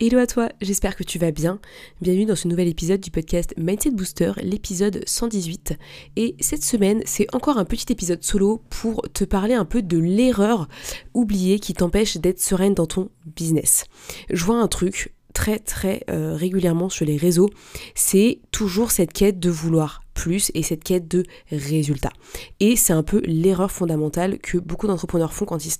[0.00, 1.60] Hello à toi, j'espère que tu vas bien.
[2.00, 5.74] Bienvenue dans ce nouvel épisode du podcast Mindset Booster, l'épisode 118.
[6.16, 9.96] Et cette semaine, c'est encore un petit épisode solo pour te parler un peu de
[9.96, 10.68] l'erreur
[11.14, 13.84] oubliée qui t'empêche d'être sereine dans ton business.
[14.30, 17.50] Je vois un truc très très euh, régulièrement sur les réseaux,
[17.94, 22.12] c'est toujours cette quête de vouloir plus et cette quête de résultats.
[22.60, 25.74] Et c'est un peu l'erreur fondamentale que beaucoup d'entrepreneurs font quand ils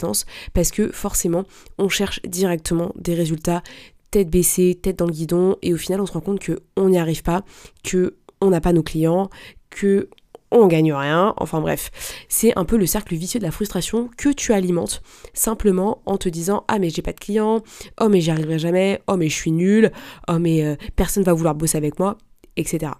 [0.53, 1.45] parce que forcément
[1.79, 3.63] on cherche directement des résultats
[4.15, 6.99] tête baissée, tête dans le guidon, et au final on se rend compte qu'on n'y
[6.99, 7.43] arrive pas,
[7.83, 9.29] que on n'a pas nos clients,
[9.71, 10.09] que
[10.53, 11.91] on gagne rien, enfin bref,
[12.29, 16.29] c'est un peu le cercle vicieux de la frustration que tu alimentes simplement en te
[16.29, 17.65] disant ah mais j'ai pas de clients,
[18.01, 19.91] oh mais j'y arriverai jamais, oh mais je suis nul,
[20.29, 22.17] oh mais euh, personne va vouloir bosser avec moi,
[22.57, 22.93] etc.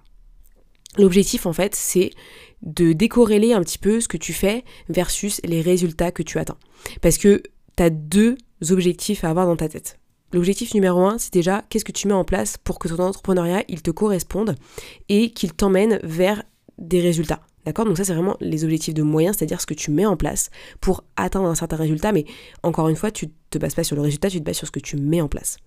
[0.99, 2.11] L'objectif en fait c'est
[2.63, 6.59] de décorréler un petit peu ce que tu fais versus les résultats que tu atteins.
[7.03, 7.41] Parce que
[7.77, 8.37] tu as deux
[8.69, 10.01] objectifs à avoir dans ta tête.
[10.35, 13.63] L'objectif numéro un, c'est déjà qu'est-ce que tu mets en place pour que ton entrepreneuriat,
[13.69, 14.57] il te corresponde
[15.09, 16.43] et qu'il t'emmène vers
[16.77, 17.41] des résultats.
[17.65, 17.85] D'accord?
[17.85, 20.51] Donc ça, c'est vraiment les objectifs de moyens, c'est-à-dire ce que tu mets en place
[20.81, 22.11] pour atteindre un certain résultat.
[22.11, 22.25] Mais
[22.65, 24.67] encore une fois, tu ne te bases pas sur le résultat, tu te bases sur
[24.67, 25.59] ce que tu mets en place.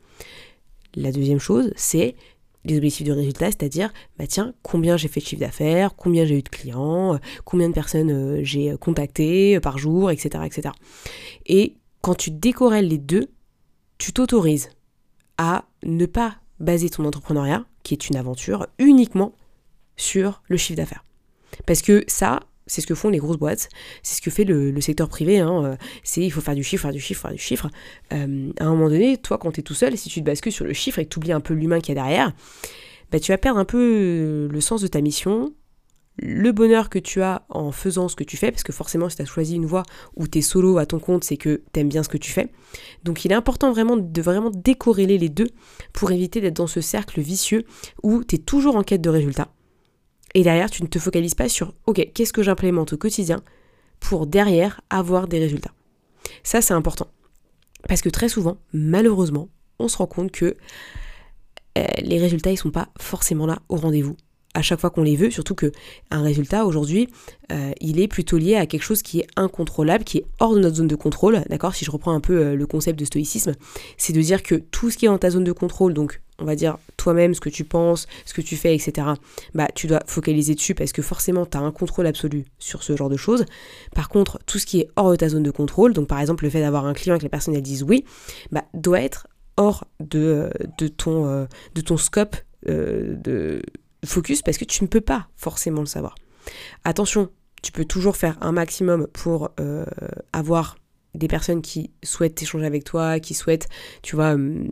[0.96, 2.18] La deuxième chose, c'est
[2.66, 6.40] les objectifs de résultat, c'est-à-dire, bah tiens, combien j'ai fait de chiffre d'affaires, combien j'ai
[6.40, 10.74] eu de clients, combien de personnes euh, j'ai contactées euh, par jour, etc., etc.
[11.46, 13.30] Et quand tu décorelles les deux,
[13.98, 14.70] tu t'autorises
[15.38, 19.34] à ne pas baser ton entrepreneuriat, qui est une aventure, uniquement
[19.96, 21.04] sur le chiffre d'affaires.
[21.66, 23.70] Parce que ça, c'est ce que font les grosses boîtes,
[24.04, 26.84] c'est ce que fait le, secteur privé, hein, euh, c'est il faut faire du chiffre,
[26.84, 27.70] faire du chiffre, faire du chiffre.
[28.14, 30.52] Euh, à un moment donné, toi quand tu es tout seul, si tu te que
[30.52, 32.34] sur le chiffre et que tu oublies un peu l'humain qu'il y a derrière,
[33.12, 35.54] bah, tu vas perdre un peu le sens de ta mission,
[36.18, 39.18] le bonheur que tu as en faisant ce que tu fais, parce que forcément si
[39.18, 39.84] tu as choisi une voie
[40.16, 42.32] où tu es solo à ton compte, c'est que tu aimes bien ce que tu
[42.32, 42.52] fais.
[43.04, 45.50] Donc il est important vraiment de vraiment décorréler les deux
[45.94, 47.66] pour éviter d'être dans ce cercle vicieux
[48.04, 49.50] où tu es toujours en quête de résultats.
[50.34, 53.42] Et derrière, tu ne te focalises pas sur OK, qu'est-ce que j'implémente au quotidien
[54.00, 55.72] pour derrière avoir des résultats.
[56.44, 57.08] Ça c'est important.
[57.88, 59.50] Parce que très souvent, malheureusement,
[59.80, 60.56] on se rend compte que
[61.78, 64.18] euh, les résultats ils sont pas forcément là au rendez-vous
[64.58, 65.72] à chaque fois qu'on les veut, surtout que
[66.10, 67.10] un résultat aujourd'hui,
[67.52, 70.60] euh, il est plutôt lié à quelque chose qui est incontrôlable, qui est hors de
[70.60, 71.76] notre zone de contrôle, d'accord?
[71.76, 73.54] Si je reprends un peu euh, le concept de stoïcisme,
[73.98, 76.46] c'est de dire que tout ce qui est dans ta zone de contrôle, donc on
[76.46, 79.10] va dire toi-même, ce que tu penses, ce que tu fais, etc.,
[79.54, 82.96] bah tu dois focaliser dessus parce que forcément tu as un contrôle absolu sur ce
[82.96, 83.46] genre de choses.
[83.94, 86.44] Par contre, tout ce qui est hors de ta zone de contrôle, donc par exemple
[86.44, 88.06] le fait d'avoir un client et que la personne elle dise oui,
[88.52, 91.46] bah doit être hors de, de, ton, euh,
[91.76, 92.36] de ton scope
[92.66, 93.62] de
[94.08, 96.16] focus parce que tu ne peux pas forcément le savoir.
[96.84, 97.30] Attention,
[97.62, 99.86] tu peux toujours faire un maximum pour euh,
[100.34, 100.78] avoir
[101.16, 103.68] des personnes qui souhaitent échanger avec toi, qui souhaitent,
[104.04, 104.68] tu vois, euh,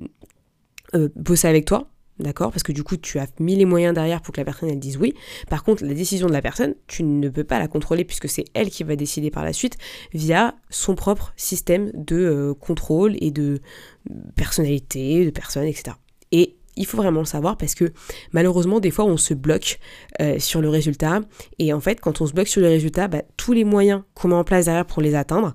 [0.94, 2.51] euh, bosser avec toi, d'accord?
[2.51, 4.79] Parce que du coup, tu as mis les moyens derrière pour que la personne elle
[4.79, 5.13] dise oui.
[5.50, 8.46] Par contre, la décision de la personne, tu ne peux pas la contrôler puisque c'est
[8.53, 9.78] elle qui va décider par la suite
[10.13, 13.59] via son propre système de contrôle et de
[14.35, 15.96] personnalité, de personnes, etc.
[16.31, 17.91] Et il faut vraiment le savoir parce que
[18.31, 19.80] malheureusement des fois on se bloque
[20.22, 21.22] euh, sur le résultat
[21.59, 24.30] et en fait quand on se bloque sur le résultat, bah, tous les moyens qu'on
[24.30, 25.53] met en place derrière pour les atteindre,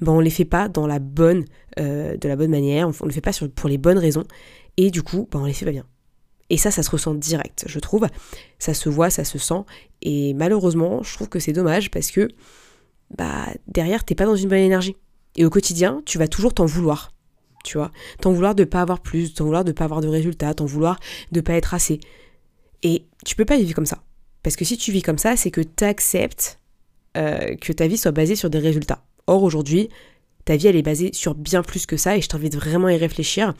[0.00, 1.44] bah, on les fait pas dans la bonne,
[1.78, 4.24] euh, de la bonne manière, on, ne les fait pas pour les bonnes raisons
[4.76, 5.86] et du coup bah, on les fait pas bien.
[6.48, 8.06] Et ça, ça se ressent direct, je trouve.
[8.60, 9.64] Ça se voit, ça se sent.
[10.02, 12.28] Et malheureusement, je trouve que c'est dommage parce que
[13.16, 14.96] bah, derrière, t'es pas dans une bonne énergie.
[15.36, 17.10] Et au quotidien, tu vas toujours t'en vouloir
[17.66, 17.90] tu vois.
[18.20, 20.98] T'en vouloir de pas avoir plus, t'en vouloir de pas avoir de résultats, t'en vouloir
[21.32, 22.00] de pas être assez.
[22.82, 24.02] Et tu peux pas vivre comme ça.
[24.42, 26.60] Parce que si tu vis comme ça, c'est que tu acceptes
[27.16, 29.04] euh, que ta vie soit basée sur des résultats.
[29.26, 29.88] Or aujourd'hui,
[30.46, 32.94] ta vie elle est basée sur bien plus que ça et je t'invite vraiment à
[32.94, 33.52] y réfléchir.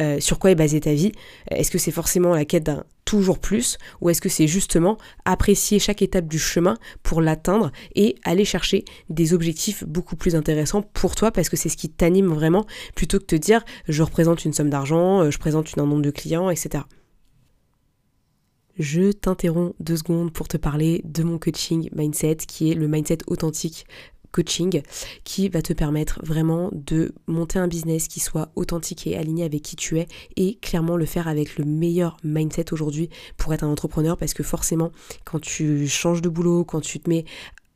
[0.00, 1.10] Euh, sur quoi est basée ta vie?
[1.50, 5.78] Est-ce que c'est forcément la quête d'un toujours plus ou est-ce que c'est justement apprécier
[5.78, 11.14] chaque étape du chemin pour l'atteindre et aller chercher des objectifs beaucoup plus intéressants pour
[11.14, 11.32] toi?
[11.32, 14.70] Parce que c'est ce qui t'anime vraiment plutôt que te dire je représente une somme
[14.70, 16.84] d'argent, euh, je présente un nombre de clients, etc.
[18.78, 23.18] Je t'interromps deux secondes pour te parler de mon coaching mindset qui est le mindset
[23.26, 23.86] authentique
[24.36, 24.82] coaching
[25.24, 29.62] qui va te permettre vraiment de monter un business qui soit authentique et aligné avec
[29.62, 30.06] qui tu es
[30.36, 34.42] et clairement le faire avec le meilleur mindset aujourd'hui pour être un entrepreneur parce que
[34.42, 34.92] forcément
[35.24, 37.24] quand tu changes de boulot, quand tu te mets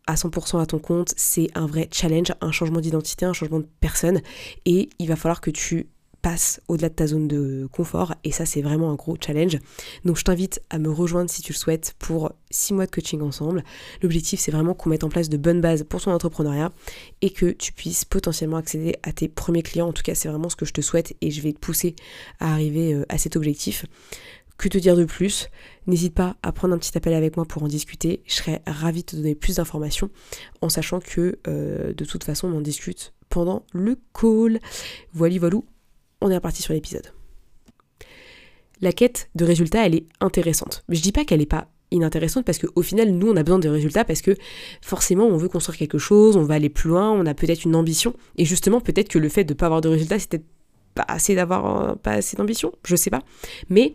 [0.06, 3.68] à 100% à ton compte, c'est un vrai challenge, un changement d'identité, un changement de
[3.80, 4.20] personne
[4.66, 5.88] et il va falloir que tu
[6.22, 9.58] passe au-delà de ta zone de confort et ça c'est vraiment un gros challenge.
[10.04, 13.20] Donc je t'invite à me rejoindre si tu le souhaites pour 6 mois de coaching
[13.22, 13.64] ensemble.
[14.02, 16.72] L'objectif c'est vraiment qu'on mette en place de bonnes bases pour ton entrepreneuriat
[17.22, 19.88] et que tu puisses potentiellement accéder à tes premiers clients.
[19.88, 21.96] En tout cas c'est vraiment ce que je te souhaite et je vais te pousser
[22.38, 23.86] à arriver euh, à cet objectif.
[24.60, 25.48] Que te dire de plus?
[25.86, 28.22] N'hésite pas à prendre un petit appel avec moi pour en discuter.
[28.26, 30.10] Je serais ravie de te donner plus d'informations
[30.60, 34.60] en sachant que euh, de toute façon on en discute pendant le call.
[35.14, 35.60] Voilà, voilà
[36.20, 37.12] on est reparti sur l'épisode.
[38.80, 40.84] La quête de résultats, elle est intéressante.
[40.88, 43.68] Je dis pas qu'elle n'est pas inintéressante parce qu'au final, nous, on a besoin de
[43.68, 44.36] résultats parce que
[44.80, 47.76] forcément, on veut construire quelque chose, on va aller plus loin, on a peut-être une
[47.76, 48.14] ambition.
[48.36, 50.46] Et justement, peut-être que le fait de ne pas avoir de résultats, c'est peut-être
[50.94, 53.22] pas assez d'avoir pas assez d'ambition, je sais pas.
[53.68, 53.94] Mais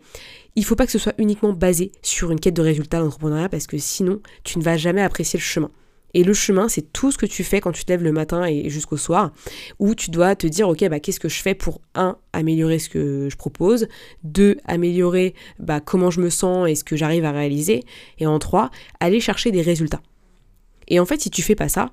[0.54, 3.66] il faut pas que ce soit uniquement basé sur une quête de résultats d'entrepreneuriat parce
[3.66, 5.70] que sinon, tu ne vas jamais apprécier le chemin.
[6.16, 8.46] Et le chemin, c'est tout ce que tu fais quand tu te lèves le matin
[8.46, 9.34] et jusqu'au soir,
[9.78, 12.88] où tu dois te dire, ok, bah, qu'est-ce que je fais pour, un, améliorer ce
[12.88, 13.86] que je propose,
[14.24, 17.84] deux, améliorer bah, comment je me sens et ce que j'arrive à réaliser,
[18.18, 20.00] et en trois, aller chercher des résultats.
[20.88, 21.90] Et en fait, si tu fais pas ça,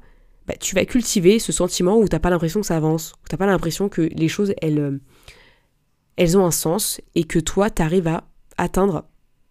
[0.47, 3.27] bah, tu vas cultiver ce sentiment où tu n'as pas l'impression que ça avance, où
[3.27, 5.01] tu n'as pas l'impression que les choses, elles, euh,
[6.15, 8.23] elles ont un sens, et que toi, tu arrives à
[8.57, 9.03] atteindre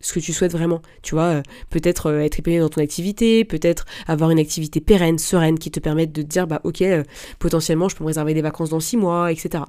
[0.03, 0.83] ce que tu souhaites vraiment.
[1.01, 5.19] Tu vois, euh, peut-être euh, être épanoui dans ton activité, peut-être avoir une activité pérenne,
[5.19, 7.05] sereine, qui te permette de dire, bah ok, euh,
[7.39, 9.65] potentiellement je peux me réserver des vacances dans six mois, etc.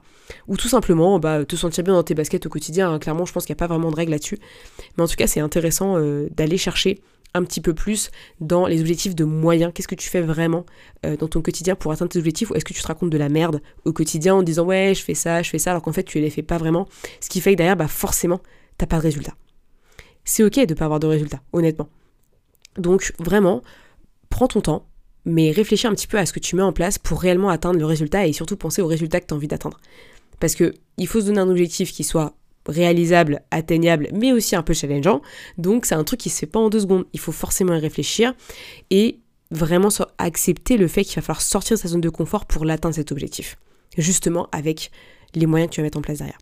[0.47, 2.91] Ou tout simplement, bah, te sentir bien dans tes baskets au quotidien.
[2.91, 2.99] Hein.
[2.99, 4.39] Clairement, je pense qu'il n'y a pas vraiment de règle là-dessus.
[4.97, 5.97] Mais en tout cas, c'est intéressant
[6.31, 6.99] d'aller chercher
[7.35, 9.71] un petit peu plus dans les objectifs de moyens.
[9.73, 10.65] Qu'est-ce que tu fais vraiment
[11.03, 13.29] dans ton quotidien pour atteindre tes objectifs Ou est-ce que tu te racontes de la
[13.29, 16.03] merde au quotidien en disant ouais, je fais ça, je fais ça, alors qu'en fait
[16.03, 16.87] tu ne les fais pas vraiment.
[17.19, 18.39] Ce qui fait que derrière, bah forcément,
[18.77, 19.33] t'as pas de résultat
[20.25, 21.89] c'est ok de ne pas avoir de résultats, honnêtement.
[22.77, 23.61] Donc vraiment,
[24.29, 24.87] prends ton temps,
[25.25, 27.79] mais réfléchis un petit peu à ce que tu mets en place pour réellement atteindre
[27.79, 29.79] le résultat et surtout penser au résultat que tu as envie d'atteindre.
[30.39, 32.35] Parce que il faut se donner un objectif qui soit
[32.65, 35.21] réalisable, atteignable, mais aussi un peu challengeant.
[35.57, 37.05] Donc c'est un truc qui se fait pas en deux secondes.
[37.13, 38.33] Il faut forcément y réfléchir
[38.89, 39.19] et
[39.51, 42.95] vraiment accepter le fait qu'il va falloir sortir de sa zone de confort pour l'atteindre
[42.95, 43.57] cet objectif.
[43.97, 44.91] Justement avec
[45.35, 46.39] les moyens que tu vas mettre en place derrière.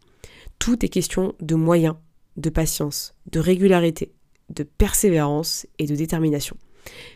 [0.60, 1.96] Tout est question de moyens
[2.38, 4.14] de patience, de régularité,
[4.50, 6.58] de persévérance et de détermination.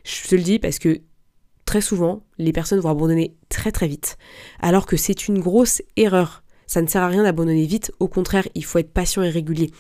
[0.04, 1.02] Je te le dis parce que
[1.66, 4.18] très souvent, les personnes vont abandonner très très vite,
[4.60, 6.44] alors que c'est une grosse erreur.
[6.68, 9.72] Ça ne sert à rien d'abandonner vite, au contraire, il faut être patient et régulier.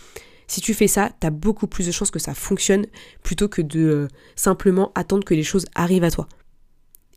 [0.47, 2.85] Si tu fais ça, tu as beaucoup plus de chances que ça fonctionne
[3.23, 6.27] plutôt que de euh, simplement attendre que les choses arrivent à toi.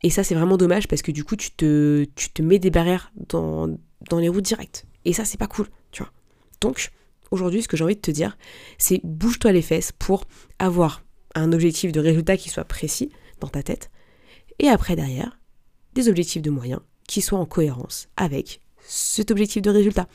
[0.01, 2.71] Et ça, c'est vraiment dommage parce que du coup, tu te, tu te mets des
[2.71, 3.67] barrières dans,
[4.09, 4.85] dans les routes directes.
[5.05, 6.11] Et ça, c'est pas cool, tu vois.
[6.61, 6.89] Donc,
[7.31, 8.37] aujourd'hui, ce que j'ai envie de te dire,
[8.77, 10.25] c'est bouge-toi les fesses pour
[10.59, 11.03] avoir
[11.35, 13.89] un objectif de résultat qui soit précis dans ta tête.
[14.59, 15.39] Et après, derrière,
[15.93, 20.07] des objectifs de moyens qui soient en cohérence avec cet objectif de résultat.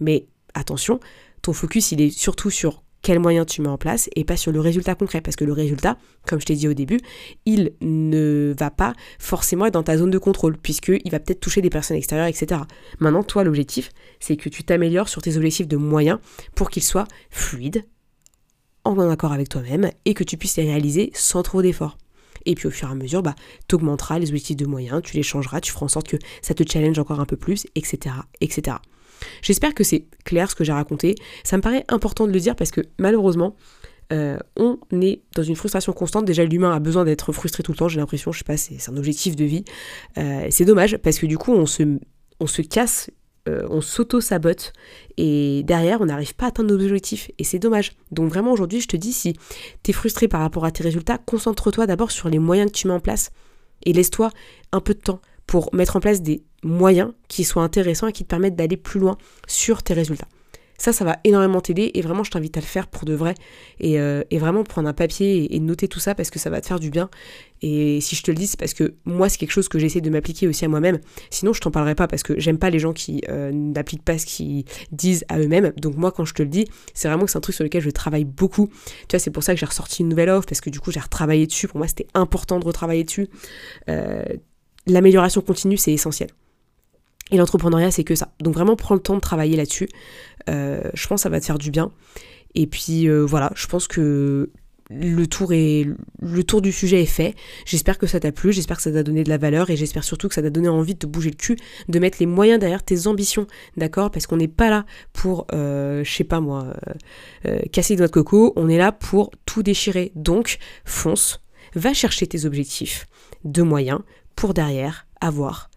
[0.00, 1.00] Mais attention,
[1.42, 4.52] ton focus, il est surtout sur quels moyens tu mets en place et pas sur
[4.52, 5.20] le résultat concret.
[5.20, 7.00] Parce que le résultat, comme je t'ai dit au début,
[7.44, 11.60] il ne va pas forcément être dans ta zone de contrôle, puisqu'il va peut-être toucher
[11.60, 12.62] des personnes extérieures, etc.
[13.00, 13.90] Maintenant, toi, l'objectif,
[14.20, 16.18] c'est que tu t'améliores sur tes objectifs de moyens
[16.54, 17.84] pour qu'ils soient fluides,
[18.84, 21.98] en accord avec toi-même, et que tu puisses les réaliser sans trop d'efforts.
[22.44, 23.34] Et puis au fur et à mesure, bah,
[23.68, 26.54] tu augmenteras les objectifs de moyens, tu les changeras, tu feras en sorte que ça
[26.54, 28.16] te challenge encore un peu plus, etc.
[28.40, 28.76] etc.
[29.42, 31.14] J'espère que c'est clair ce que j'ai raconté.
[31.44, 33.56] Ça me paraît important de le dire parce que malheureusement,
[34.12, 36.24] euh, on est dans une frustration constante.
[36.24, 38.76] Déjà, l'humain a besoin d'être frustré tout le temps, j'ai l'impression, je sais pas, c'est
[38.90, 39.64] un objectif de vie.
[40.18, 43.10] Euh, c'est dommage parce que du coup, on se, casse,
[43.48, 44.72] euh, on s'auto-sabote
[45.16, 47.92] et derrière, on n'arrive pas à atteindre nos objectifs et c'est dommage.
[48.10, 49.34] Donc, vraiment, aujourd'hui, je te dis, si
[49.82, 52.88] tu es frustré par rapport à tes résultats, concentre-toi d'abord sur les moyens que tu
[52.88, 53.30] mets en place
[53.84, 54.30] et laisse-toi
[54.72, 55.20] un peu de temps
[55.52, 58.98] pour mettre en place des moyens qui soient intéressants et qui te permettent d'aller plus
[58.98, 60.28] loin sur tes résultats.
[60.78, 63.34] Ça, ça va énormément t'aider et vraiment, je t'invite à le faire pour de vrai
[63.78, 66.66] et, euh, vraiment prendre un papier et, noter tout ça parce que ça va te
[66.66, 67.10] faire du bien.
[67.60, 70.00] Et si je te le dis, c'est parce que moi, c'est quelque chose que j'essaie
[70.00, 71.00] de m'appliquer aussi à moi-même.
[71.28, 74.16] Sinon, je t'en parlerai pas parce que j'aime pas les gens qui euh, n'appliquent pas
[74.16, 75.74] ce qu'ils disent à eux-mêmes.
[75.76, 77.82] Donc, moi, quand je te le dis, c'est vraiment que c'est un truc sur lequel
[77.82, 78.70] je travaille beaucoup.
[79.06, 80.90] Tu vois, c'est pour ça que j'ai ressorti une nouvelle offre parce que du coup,
[80.90, 81.68] j'ai retravaillé dessus.
[81.68, 83.28] Pour moi, c'était important de retravailler dessus.
[83.90, 84.24] Euh,
[84.86, 86.30] l'amélioration continue, c'est essentiel.
[87.30, 88.32] Et l'entrepreneuriat, c'est que ça.
[88.40, 89.88] Donc vraiment, prends le temps de travailler là-dessus.
[90.50, 91.90] Euh, je pense que ça va te faire du bien.
[92.54, 94.50] Et puis euh, voilà, je pense que
[94.90, 95.86] le tour est
[96.20, 97.34] le tour du sujet est fait.
[97.64, 100.04] J'espère que ça t'a plu, j'espère que ça t'a donné de la valeur et j'espère
[100.04, 101.56] surtout que ça t'a donné envie de te bouger le cul,
[101.88, 103.46] de mettre les moyens derrière tes ambitions,
[103.78, 104.10] d'accord?
[104.10, 104.84] Parce qu'on n'est pas là
[105.14, 106.74] pour, euh, je sais pas moi,
[107.72, 110.12] casser de coco, on est là pour tout déchirer.
[110.14, 111.40] Donc fonce,
[111.74, 113.06] va chercher tes objectifs
[113.44, 114.00] de moyens
[114.36, 115.70] pour derrière avoir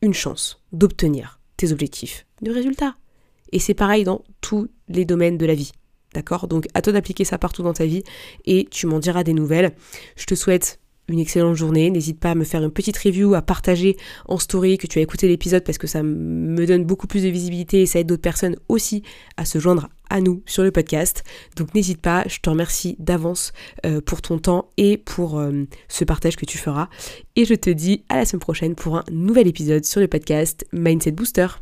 [0.00, 2.96] une chance d'obtenir tes objectifs de résultats.
[3.52, 5.72] Et c'est pareil dans tous les domaines de la vie.
[6.14, 6.48] D'accord?
[6.48, 8.02] Donc à toi d'appliquer ça partout dans ta vie
[8.44, 9.72] et tu m'en diras des nouvelles.
[10.16, 11.90] Je te souhaite une excellente journée.
[11.90, 15.02] N'hésite pas à me faire une petite review, à partager en story que tu as
[15.02, 18.22] écouté l'épisode parce que ça me donne beaucoup plus de visibilité et ça aide d'autres
[18.22, 19.02] personnes aussi
[19.36, 21.24] à se joindre à nous sur le podcast.
[21.56, 23.52] Donc n'hésite pas, je te remercie d'avance
[23.86, 26.88] euh, pour ton temps et pour euh, ce partage que tu feras.
[27.34, 30.66] Et je te dis à la semaine prochaine pour un nouvel épisode sur le podcast
[30.72, 31.61] Mindset Booster.